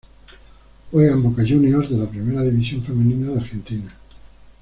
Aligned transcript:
Juega 0.91 1.13
en 1.13 1.21
Boca 1.21 1.43
Juniors 1.45 1.91
de 1.91 1.97
la 1.99 2.09
Primera 2.09 2.41
División 2.41 2.81
Femenina 2.81 3.33
de 3.33 3.37
Argentina. 3.39 3.95